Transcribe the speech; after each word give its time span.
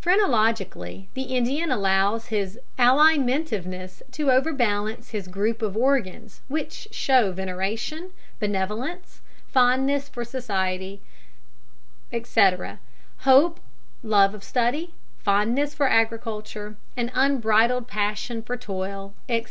Phrenologically 0.00 1.08
the 1.12 1.24
Indian 1.24 1.70
allows 1.70 2.28
his 2.28 2.58
alimentiveness 2.78 4.02
to 4.12 4.30
overbalance 4.30 5.10
his 5.10 5.28
group 5.28 5.60
of 5.60 5.76
organs 5.76 6.40
which 6.48 6.88
show 6.90 7.32
veneration, 7.32 8.10
benevolence, 8.40 9.20
fondness 9.48 10.08
for 10.08 10.24
society, 10.24 11.02
fêtes 12.10 12.22
champêtres, 12.22 12.22
etc., 12.22 12.80
hope, 13.18 13.60
love 14.02 14.32
of 14.34 14.42
study, 14.42 14.94
fondness 15.18 15.74
for 15.74 15.86
agriculture, 15.86 16.76
an 16.96 17.10
unbridled 17.14 17.86
passion 17.86 18.42
for 18.42 18.56
toil, 18.56 19.12
etc. 19.28 19.42